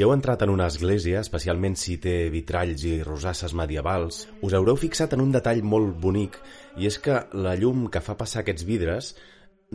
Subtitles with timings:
[0.00, 4.78] Si heu entrat en una església, especialment si té vitralls i rosasses medievals, us haureu
[4.80, 6.38] fixat en un detall molt bonic,
[6.80, 9.10] i és que la llum que fa passar aquests vidres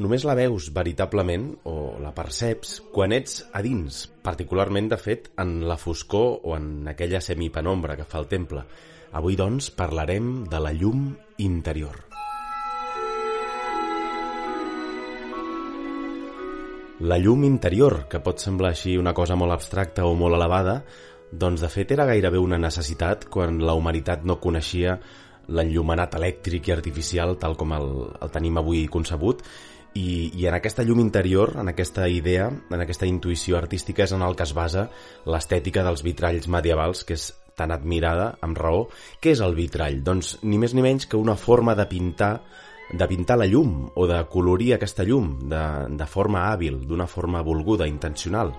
[0.01, 5.59] només la veus veritablement o la perceps quan ets a dins, particularment, de fet, en
[5.69, 8.65] la foscor o en aquella semipenombra que fa el temple.
[9.13, 12.04] Avui, doncs, parlarem de la llum interior.
[16.99, 20.77] La llum interior, que pot semblar així una cosa molt abstracta o molt elevada,
[21.27, 24.95] doncs de fet era gairebé una necessitat quan la humanitat no coneixia
[25.51, 27.89] l'enllumenat elèctric i artificial tal com el,
[28.23, 29.43] el tenim avui concebut
[29.91, 34.23] i, i en aquesta llum interior, en aquesta idea, en aquesta intuïció artística és en
[34.23, 34.87] el que es basa
[35.27, 38.85] l'estètica dels vitralls medievals, que és tan admirada, amb raó.
[39.19, 39.99] Què és el vitrall?
[40.03, 42.37] Doncs ni més ni menys que una forma de pintar
[42.91, 45.63] de pintar la llum o de colorir aquesta llum de,
[45.97, 48.53] de forma hàbil, d'una forma volguda, intencional.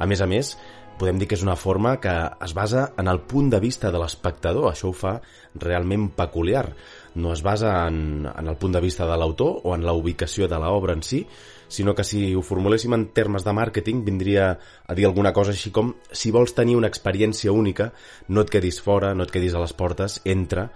[0.00, 0.54] A més a més,
[1.00, 2.12] podem dir que és una forma que
[2.44, 5.14] es basa en el punt de vista de l'espectador, això ho fa
[5.54, 6.66] realment peculiar.
[7.14, 10.48] No es basa en, en el punt de vista de l'autor o en la ubicació
[10.48, 11.24] de l'obra en si,
[11.70, 14.52] sinó que si ho formuléssim en termes de màrqueting vindria
[14.86, 17.92] a dir alguna cosa així com si vols tenir una experiència única,
[18.28, 20.68] no et quedis fora, no et quedis a les portes, entra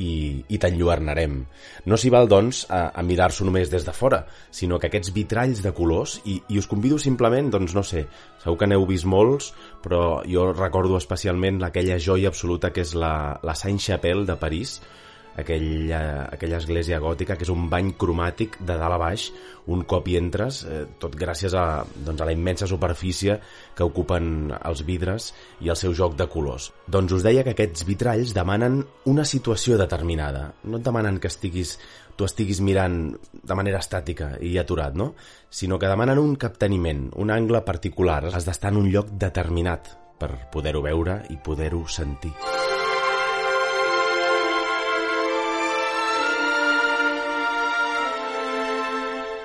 [0.00, 0.12] i,
[0.48, 1.36] i t'enlluernarem.
[1.90, 4.22] No s'hi val, doncs, a, a mirar-s'ho només des de fora,
[4.54, 8.06] sinó que aquests vitralls de colors, i, i us convido simplement, doncs no sé,
[8.42, 9.52] segur que n'heu vist molts,
[9.84, 14.78] però jo recordo especialment aquella joia absoluta que és la, la Saint-Chapelle de París,
[15.38, 19.30] aquella, aquella església gòtica que és un bany cromàtic de dalt a baix
[19.70, 23.38] un cop hi entres, eh, tot gràcies a, doncs, a la immensa superfície
[23.76, 26.70] que ocupen els vidres i el seu joc de colors.
[26.88, 30.50] Doncs us deia que aquests vitralls demanen una situació determinada.
[30.64, 31.76] No et demanen que estiguis,
[32.16, 33.00] tu estiguis mirant
[33.32, 35.14] de manera estàtica i aturat, no?
[35.50, 38.24] Sinó que demanen un capteniment, un angle particular.
[38.34, 42.34] Has d'estar en un lloc determinat per poder-ho veure i poder-ho sentir.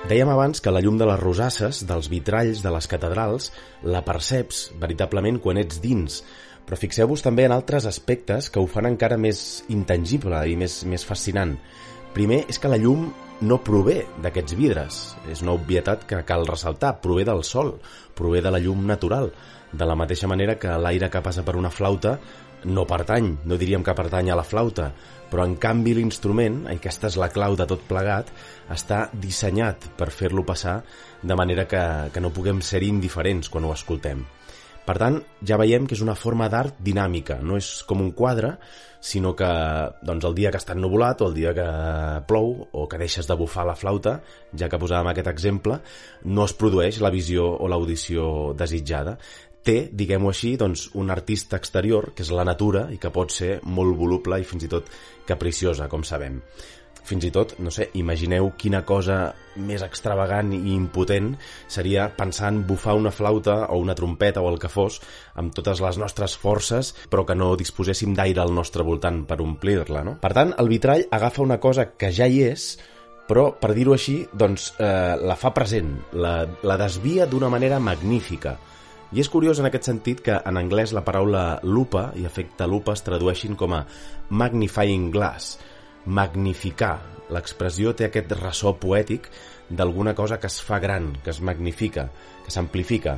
[0.06, 3.48] Dèiem abans que la llum de les rosasses, dels vitralls, de les catedrals,
[3.82, 6.20] la perceps veritablement quan ets dins,
[6.62, 11.06] però fixeu-vos també en altres aspectes que ho fan encara més intangible i més, més
[11.10, 11.56] fascinant.
[12.14, 13.08] Primer és que la llum
[13.50, 15.02] no prové d'aquests vidres,
[15.34, 17.74] és una obvietat que cal ressaltar, prové del sol,
[18.14, 19.32] prové de la llum natural,
[19.74, 22.20] de la mateixa manera que l'aire que passa per una flauta
[22.64, 24.92] no pertany, no diríem que pertany a la flauta,
[25.30, 28.32] però en canvi l'instrument, aquesta és la clau de tot plegat,
[28.72, 30.80] està dissenyat per fer-lo passar
[31.22, 31.84] de manera que,
[32.14, 34.24] que no puguem ser indiferents quan ho escoltem.
[34.86, 38.52] Per tant, ja veiem que és una forma d'art dinàmica, no és com un quadre,
[39.02, 39.48] sinó que
[40.06, 41.66] doncs, el dia que està ennubulat o el dia que
[42.30, 44.20] plou o que deixes de bufar la flauta,
[44.54, 45.80] ja que posàvem aquest exemple,
[46.26, 49.18] no es produeix la visió o l'audició desitjada
[49.66, 53.59] té, diguem-ho així, doncs, un artista exterior, que és la natura, i que pot ser
[53.66, 54.90] molt voluble i fins i tot
[55.28, 56.40] capriciosa, com sabem.
[57.06, 59.18] Fins i tot, no sé, imagineu quina cosa
[59.62, 61.36] més extravagant i impotent
[61.70, 64.98] seria pensar en bufar una flauta o una trompeta o el que fos
[65.38, 70.02] amb totes les nostres forces, però que no disposéssim d'aire al nostre voltant per omplir-la,
[70.02, 70.18] no?
[70.22, 72.72] Per tant, el vitrall agafa una cosa que ja hi és,
[73.30, 78.58] però, per dir-ho així, doncs, eh, la fa present, la, la desvia d'una manera magnífica,
[79.16, 82.92] i és curiós en aquest sentit que en anglès la paraula lupa i efecte lupa
[82.98, 83.86] es tradueixin com a
[84.28, 85.53] magnifying glass,
[86.06, 86.98] magnificar.
[87.31, 89.30] L'expressió té aquest ressò poètic
[89.70, 92.09] d'alguna cosa que es fa gran, que es magnifica,
[92.44, 93.16] que s'amplifica.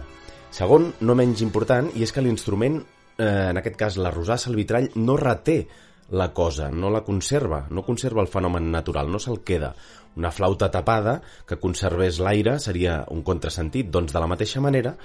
[0.53, 2.77] Segon, no menys important, i és que l'instrument,
[3.17, 5.63] eh, en aquest cas la rosassa, el vitrall, no reté
[6.09, 9.73] la cosa, no la conserva, no conserva el fenomen natural, no se'l queda.
[10.17, 14.95] Una flauta tapada que conservés l'aire seria un contrasentit, doncs de la mateixa manera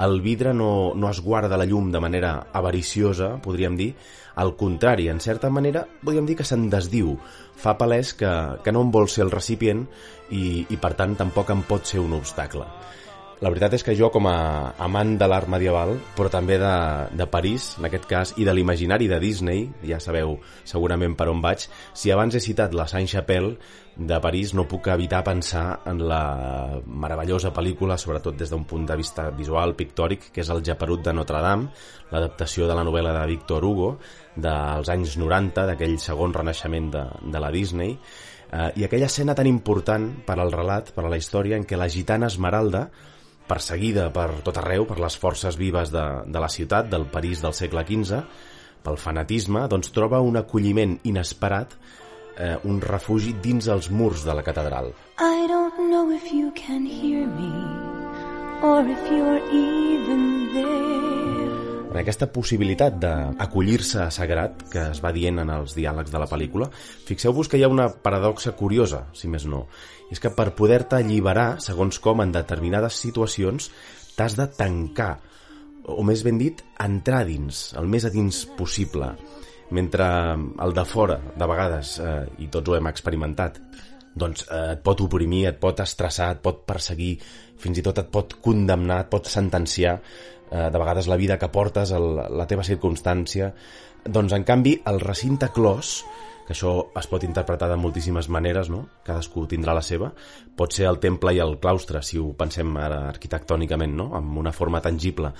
[0.00, 3.90] el vidre no, no es guarda la llum de manera avariciosa, podríem dir,
[4.34, 7.18] al contrari, en certa manera podríem dir que se'n desdiu,
[7.58, 8.32] fa palès que,
[8.64, 9.84] que no en vol ser el recipient
[10.30, 12.64] i, i per tant tampoc en pot ser un obstacle.
[13.42, 16.74] La veritat és que jo, com a amant de l'art medieval, però també de,
[17.18, 21.40] de París, en aquest cas, i de l'imaginari de Disney, ja sabeu segurament per on
[21.42, 23.56] vaig, si abans he citat la Saint-Chapelle
[23.96, 26.22] de París, no puc evitar pensar en la
[26.86, 31.12] meravellosa pel·lícula, sobretot des d'un punt de vista visual, pictòric, que és El Japerut de
[31.18, 31.72] Notre Dame,
[32.12, 33.96] l'adaptació de la novel·la de Victor Hugo,
[34.36, 37.96] dels anys 90, d'aquell segon renaixement de, de la Disney,
[38.52, 41.74] eh, i aquella escena tan important per al relat, per a la història, en què
[41.80, 42.86] la gitana Esmeralda,
[43.52, 47.56] perseguida per tot arreu, per les forces vives de, de la ciutat, del París del
[47.56, 48.22] segle XV,
[48.82, 51.76] pel fanatisme, doncs troba un acolliment inesperat,
[52.36, 54.92] eh, un refugi dins els murs de la catedral.
[55.20, 57.52] I don't know if you can hear me
[58.62, 61.31] or if you're even there
[61.92, 66.28] en aquesta possibilitat d'acollir-se a sagrat que es va dient en els diàlegs de la
[66.30, 66.70] pel·lícula,
[67.08, 69.66] fixeu-vos que hi ha una paradoxa curiosa, si més no.
[70.12, 73.70] És que per poder-te alliberar, segons com en determinades situacions,
[74.16, 75.14] t'has de tancar,
[75.84, 79.12] o més ben dit, entrar dins, el més a dins possible.
[79.72, 80.06] Mentre
[80.36, 83.60] el de fora, de vegades, eh, i tots ho hem experimentat,
[84.14, 87.14] doncs eh, et pot oprimir, et pot estressar, et pot perseguir,
[87.62, 89.96] fins i tot et pot condemnar, et pot sentenciar,
[90.50, 93.54] eh, de vegades la vida que portes, el, la teva circumstància...
[94.02, 96.00] Doncs, en canvi, el recinte clos,
[96.42, 98.80] que això es pot interpretar de moltíssimes maneres, no?
[99.06, 100.08] cadascú tindrà la seva,
[100.58, 104.08] pot ser el temple i el claustre, si ho pensem ara arquitectònicament, no?
[104.18, 105.30] amb una forma tangible,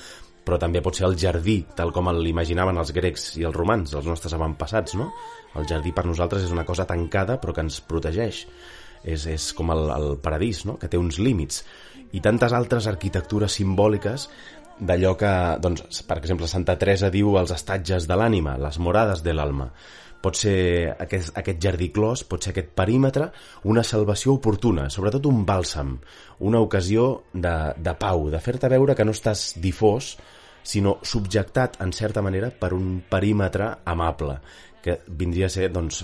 [0.43, 4.09] però també pot ser el jardí, tal com l'imaginaven els grecs i els romans, els
[4.11, 5.13] nostres avantpassats, no?
[5.59, 8.47] El jardí per nosaltres és una cosa tancada però que ens protegeix.
[9.03, 10.77] És, és com el, el paradís, no?
[10.79, 11.65] que té uns límits.
[12.15, 14.29] I tantes altres arquitectures simbòliques
[14.79, 19.35] d'allò que, doncs, per exemple, Santa Teresa diu els estatges de l'ànima, les morades de
[19.35, 19.69] l'alma.
[20.23, 20.57] Pot ser
[21.03, 23.31] aquest, aquest jardí clos, pot ser aquest perímetre,
[23.67, 25.97] una salvació oportuna, sobretot un bàlsam,
[26.47, 30.15] una ocasió de, de pau, de fer-te veure que no estàs difós,
[30.63, 34.39] sinó subjectat, en certa manera, per un perímetre amable,
[34.83, 36.03] que vindria a ser doncs,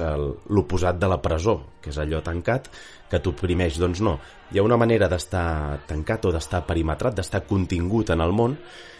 [0.51, 2.71] l'oposat de la presó, que és allò tancat
[3.11, 3.79] que t'oprimeix.
[3.83, 4.19] Doncs no,
[4.53, 8.59] hi ha una manera d'estar tancat o d'estar perimetrat, d'estar contingut en el món,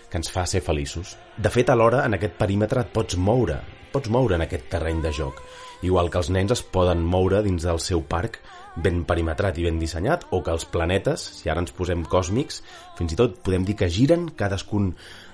[0.09, 1.15] que ens fa ser feliços.
[1.37, 3.61] De fet, alhora, en aquest perímetre et pots moure,
[3.93, 5.43] pots moure en aquest terreny de joc.
[5.87, 8.41] Igual que els nens es poden moure dins del seu parc
[8.79, 12.61] ben perimetrat i ben dissenyat, o que els planetes, si ara ens posem còsmics,
[12.99, 14.93] fins i tot podem dir que giren cadascun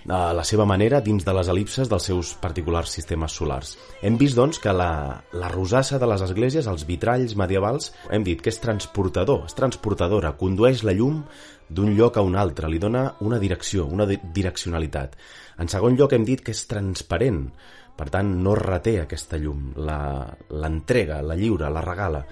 [0.08, 3.74] a la seva manera dins de les elipses dels seus particulars sistemes solars.
[4.04, 8.40] Hem vist, doncs, que la, la rosassa de les esglésies, els vitralls medievals, hem dit
[8.40, 11.22] que és transportador, és transportadora, condueix la llum
[11.68, 15.16] d'un lloc a un altre, li dona una direcció, una di direccionalitat.
[15.60, 17.46] En segon lloc hem dit que és transparent,
[17.96, 22.24] per tant no reté aquesta llum, l'entrega, la, la lliura, la regala.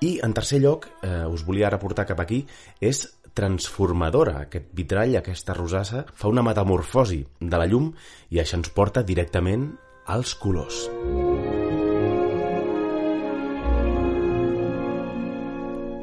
[0.00, 2.44] I en tercer lloc, eh, us volia ara portar cap aquí,
[2.80, 3.02] és
[3.38, 4.44] transformadora.
[4.46, 7.92] Aquest vitrall, aquesta rosassa, fa una metamorfosi de la llum
[8.30, 9.70] i això ens porta directament
[10.06, 10.86] als colors.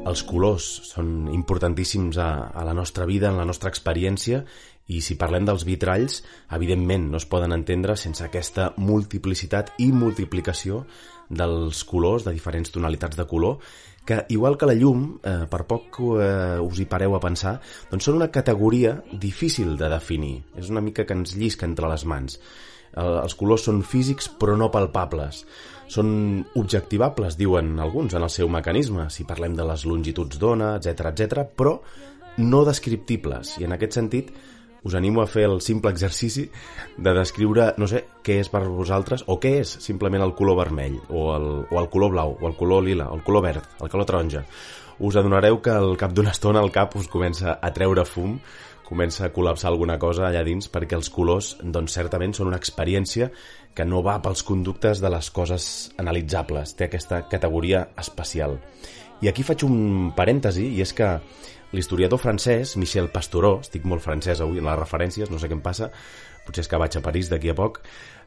[0.06, 4.44] Els colors són importantíssims a, a la nostra vida, en la nostra experiència,
[4.86, 6.20] i si parlem dels vitralls,
[6.54, 10.84] evidentment no es poden entendre sense aquesta multiplicitat i multiplicació
[11.28, 13.58] dels colors, de diferents tonalitats de color,
[14.06, 17.56] que, igual que la llum, eh, per poc eh, us hi pareu a pensar,
[17.90, 20.36] doncs són una categoria difícil de definir.
[20.54, 22.38] És una mica que ens llisca entre les mans.
[22.94, 25.42] El, els colors són físics però no palpables.
[25.90, 26.08] Són
[26.54, 31.42] objectivables, diuen alguns, en el seu mecanisme, si parlem de les longituds d'ona, etc etc,
[31.58, 31.80] però
[32.38, 33.56] no descriptibles.
[33.58, 34.30] I en aquest sentit,
[34.86, 36.46] us animo a fer el simple exercici
[36.96, 41.00] de descriure, no sé, què és per vosaltres, o què és simplement el color vermell,
[41.10, 43.90] o el, o el color blau, o el color lila, o el color verd, el
[43.90, 44.46] color taronja.
[45.02, 48.38] Us adonareu que al cap d'una estona el cap us comença a treure fum,
[48.86, 53.32] comença a col·lapsar alguna cosa allà dins perquè els colors, doncs certament són una experiència
[53.76, 55.66] que no va pels conductes de les coses
[55.98, 58.56] analitzables, té aquesta categoria especial.
[59.20, 61.08] I aquí faig un parèntesi, i és que
[61.74, 65.64] L'historiador francès, Michel Pastoró, estic molt francès avui en les referències, no sé què em
[65.64, 65.90] passa,
[66.46, 67.80] potser és que vaig a París d'aquí a poc,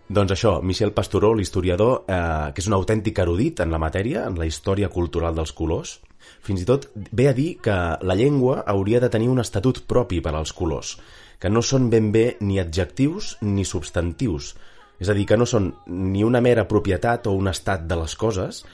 [0.09, 4.39] doncs això, Michel Pastoró, l'historiador, eh, que és un autèntic erudit en la matèria, en
[4.41, 5.99] la història cultural dels colors,
[6.41, 10.19] fins i tot ve a dir que la llengua hauria de tenir un estatut propi
[10.19, 10.97] per als colors,
[11.39, 14.55] que no són ben bé ni adjectius ni substantius,
[14.99, 18.15] és a dir, que no són ni una mera propietat o un estat de les
[18.19, 18.65] coses,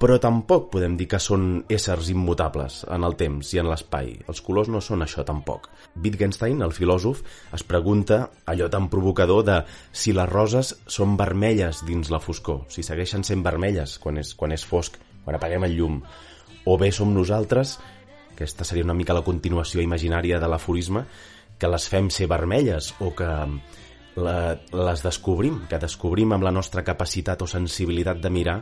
[0.00, 4.14] però tampoc podem dir que són éssers immutables en el temps i en l'espai.
[4.32, 5.68] Els colors no són això tampoc.
[6.00, 7.20] Wittgenstein, el filòsof,
[7.52, 9.58] es pregunta allò tan provocador de
[9.92, 14.56] si les roses són vermelles dins la foscor, si segueixen sent vermelles quan és, quan
[14.56, 16.00] és fosc, quan apaguem el llum,
[16.64, 17.76] o bé som nosaltres,
[18.32, 21.04] aquesta seria una mica la continuació imaginària de l'aforisme,
[21.60, 23.28] que les fem ser vermelles o que
[24.16, 24.36] la,
[24.72, 28.56] les descobrim, que descobrim amb la nostra capacitat o sensibilitat de mirar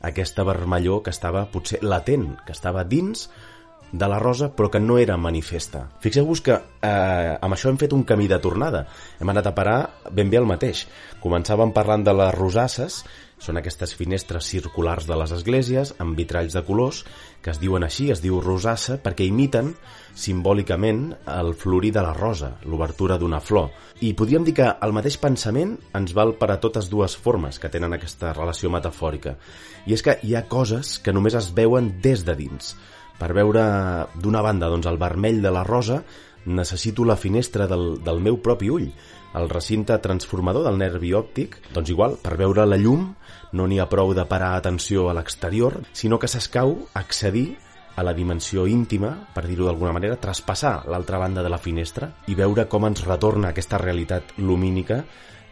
[0.00, 3.28] aquesta vermellor que estava potser latent, que estava dins
[3.92, 5.86] de la rosa però que no era manifesta.
[6.02, 8.86] Fixeu-vos que eh, amb això hem fet un camí de tornada.
[9.20, 9.78] Hem anat a parar
[10.12, 10.86] ben bé el mateix.
[11.22, 13.04] Començàvem parlant de les rosasses,
[13.38, 17.02] són aquestes finestres circulars de les esglésies amb vitralls de colors
[17.44, 19.74] que es diuen així, es diu rosassa perquè imiten
[20.16, 21.02] simbòlicament
[21.34, 23.68] el florir de la rosa, l'obertura d'una flor.
[24.00, 27.70] I podríem dir que el mateix pensament ens val per a totes dues formes que
[27.72, 29.36] tenen aquesta relació metafòrica.
[29.86, 32.74] I és que hi ha coses que només es veuen des de dins.
[33.16, 33.64] Per veure
[34.20, 36.02] d'una banda doncs, el vermell de la rosa,
[36.46, 38.90] necessito la finestra del, del meu propi ull,
[39.36, 43.10] el recinte transformador del nervi òptic, doncs igual, per veure la llum
[43.52, 47.56] no n'hi ha prou de parar atenció a l'exterior, sinó que s'escau accedir
[47.96, 52.36] a la dimensió íntima, per dir-ho d'alguna manera, traspassar l'altra banda de la finestra i
[52.36, 55.02] veure com ens retorna aquesta realitat lumínica,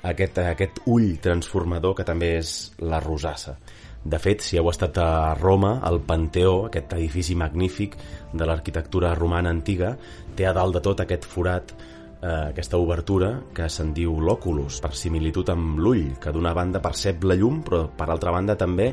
[0.04, 3.56] aquest, aquest ull transformador que també és la rosassa.
[4.04, 7.96] De fet, si heu estat a Roma, el Panteó, aquest edifici magnífic
[8.36, 9.94] de l'arquitectura romana antiga,
[10.36, 11.72] té a dalt de tot aquest forat,
[12.20, 17.24] eh, aquesta obertura que se'n diu l'òculus, per similitud amb l'ull, que d'una banda percep
[17.24, 18.92] la llum, però per altra banda també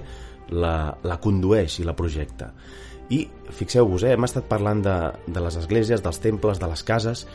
[0.49, 2.53] la, la condueix i la projecta.
[3.11, 7.27] I fixeu-vos, eh, hem estat parlant de, de les esglésies, dels temples, de les cases,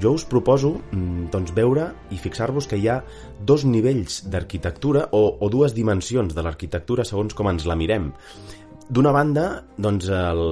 [0.00, 3.02] jo us proposo mm, doncs, veure i fixar-vos que hi ha
[3.40, 8.12] dos nivells d'arquitectura o, o dues dimensions de l'arquitectura segons com ens la mirem.
[8.92, 9.44] D'una banda,
[9.80, 10.42] doncs, el,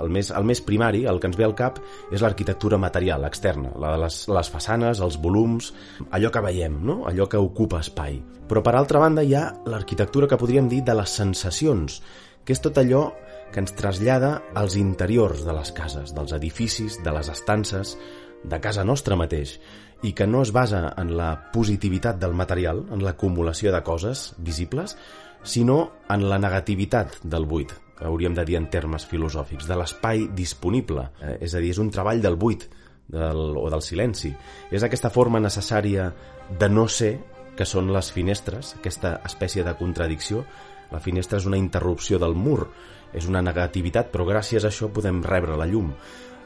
[0.00, 1.80] el, més, el més primari, el que ens ve al cap,
[2.14, 5.72] és l'arquitectura material, externa, la de les, les façanes, els volums,
[6.14, 7.02] allò que veiem, no?
[7.10, 8.20] allò que ocupa espai.
[8.48, 12.00] Però, per altra banda, hi ha l'arquitectura que podríem dir de les sensacions,
[12.44, 13.08] que és tot allò
[13.52, 17.98] que ens trasllada als interiors de les cases, dels edificis, de les estances,
[18.44, 19.58] de casa nostra mateix
[20.04, 24.98] i que no es basa en la positivitat del material, en l'acumulació de coses visibles,
[25.44, 25.78] sinó
[26.12, 27.72] en la negativitat del buit,
[28.04, 31.90] hauríem de dir en termes filosòfics, de l'espai disponible, eh, és a dir, és un
[31.90, 32.66] treball del buit
[33.08, 34.34] del, o del silenci.
[34.70, 36.10] És aquesta forma necessària
[36.50, 37.16] de no ser
[37.56, 40.44] que són les finestres, aquesta espècie de contradicció.
[40.92, 42.68] La finestra és una interrupció del mur,
[43.14, 45.92] és una negativitat, però gràcies a això podem rebre la llum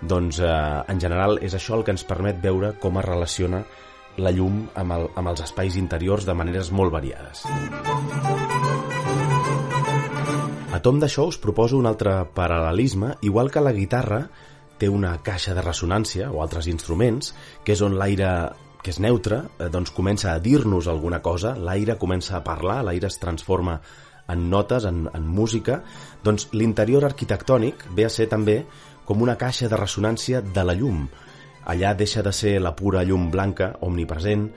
[0.01, 0.49] doncs eh,
[0.89, 3.65] en general és això el que ens permet veure com es relaciona
[4.19, 7.45] la llum amb, el, amb els espais interiors de maneres molt variades.
[10.69, 14.23] A tom d'això us proposo un altre paral·lelisme, igual que la guitarra
[14.79, 17.33] té una caixa de ressonància o altres instruments,
[17.65, 18.31] que és on l'aire
[18.83, 23.09] que és neutre, eh, doncs comença a dir-nos alguna cosa, l'aire comença a parlar, l'aire
[23.11, 23.81] es transforma
[24.29, 25.81] en notes, en, en música,
[26.23, 28.61] doncs l'interior arquitectònic ve a ser també
[29.09, 31.07] com una caixa de ressonància de la llum.
[31.73, 34.51] Allà deixa de ser la pura llum blanca, omnipresent,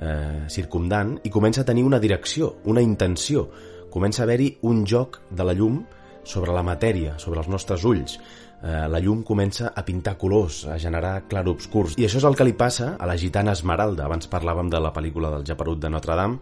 [0.00, 3.50] eh, circumdant, i comença a tenir una direcció, una intenció.
[3.92, 5.82] Comença a haver-hi un joc de la llum
[6.24, 8.16] sobre la matèria, sobre els nostres ulls.
[8.62, 11.98] Eh, la llum comença a pintar colors, a generar clarobscurs.
[11.98, 14.06] I això és el que li passa a la gitana Esmeralda.
[14.06, 16.40] Abans parlàvem de la pel·lícula del Japerut de Notre Dame,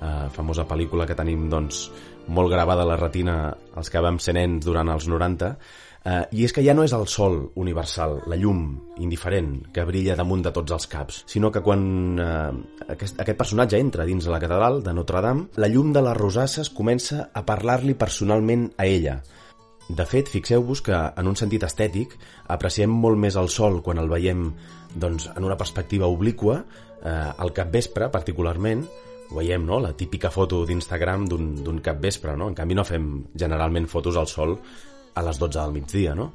[0.00, 1.90] eh, famosa pel·lícula que tenim doncs,
[2.28, 5.56] molt gravada a la retina els que vam ser nens durant els 90,
[6.00, 8.62] Uh, I és que ja no és el sol universal, la llum
[9.04, 11.82] indiferent que brilla damunt de tots els caps, sinó que quan
[12.16, 12.54] uh,
[12.88, 16.16] aquest, aquest personatge entra dins de la catedral de Notre Dame, la llum de les
[16.16, 19.18] rosasses comença a parlar-li personalment a ella.
[19.90, 22.16] De fet, fixeu-vos que, en un sentit estètic,
[22.48, 24.48] apreciem molt més el sol quan el veiem
[24.94, 26.62] doncs, en una perspectiva obliqua,
[27.02, 28.86] eh, al capvespre particularment,
[29.30, 32.48] ho veiem, no?, la típica foto d'Instagram d'un capvespre, no?
[32.48, 34.56] En canvi no fem generalment fotos al sol
[35.14, 36.32] a les 12 del migdia, no?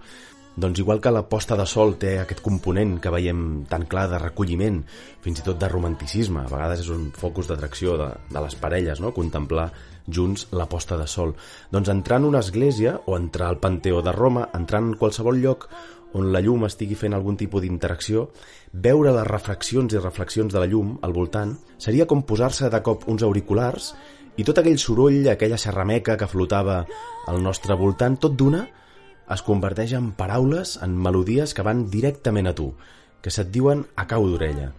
[0.56, 4.22] Doncs igual que la posta de sol té aquest component que veiem tan clar de
[4.22, 4.78] recolliment,
[5.24, 9.02] fins i tot de romanticisme, a vegades és un focus d'atracció de, de les parelles,
[9.04, 9.12] no?
[9.12, 9.68] contemplar
[10.08, 11.36] junts la posta de sol.
[11.76, 15.68] Doncs entrar en una església o entrar al Panteó de Roma, entrar en qualsevol lloc
[16.16, 18.30] on la llum estigui fent algun tipus d'interacció,
[18.72, 23.04] veure les refraccions i reflexions de la llum al voltant, seria com posar-se de cop
[23.12, 23.92] uns auriculars
[24.36, 26.82] i tot aquell soroll, aquella xerrameca que flotava
[27.32, 28.66] al nostre voltant, tot d'una
[29.32, 32.70] es converteix en paraules, en melodies que van directament a tu,
[33.22, 34.72] que se't diuen a cau d'orella.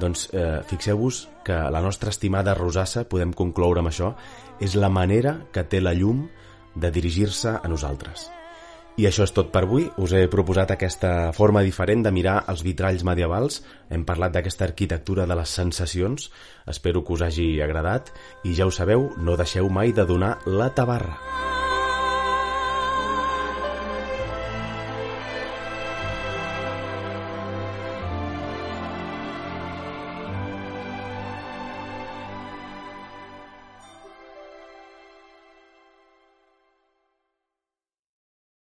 [0.00, 4.14] Doncs eh, fixeu-vos que la nostra estimada rosassa, podem concloure amb això,
[4.60, 6.28] és la manera que té la llum
[6.74, 8.30] de dirigir-se a nosaltres.
[9.00, 9.86] I això és tot per avui.
[9.96, 13.62] Us he proposat aquesta forma diferent de mirar els vitralls medievals.
[13.88, 16.28] Hem parlat d'aquesta arquitectura de les sensacions.
[16.68, 18.12] Espero que us hagi agradat.
[18.44, 21.51] I ja ho sabeu, no deixeu mai de donar la tabarra.